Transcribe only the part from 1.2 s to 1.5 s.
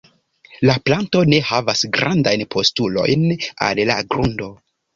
ne